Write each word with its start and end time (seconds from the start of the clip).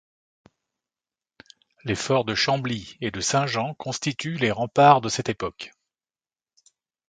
Les 1.83 1.93
forts 1.93 2.25
de 2.25 2.33
Chambly 2.33 2.97
et 3.01 3.11
de 3.11 3.21
Saint-Jean 3.21 3.75
constituent 3.75 4.39
les 4.39 4.49
remparts 4.49 4.99
de 4.99 5.09
cette 5.09 5.29
époque. 5.29 5.73